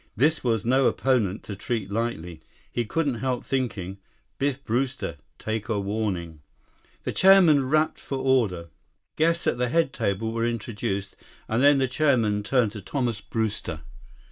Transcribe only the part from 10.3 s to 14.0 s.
were introduced, then the chairman turned to Thomas Brewster.